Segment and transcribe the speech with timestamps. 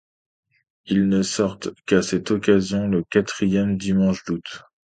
[0.85, 4.63] Ils ne sortent qu'à cette occasion, le quatrième dimanche d'août.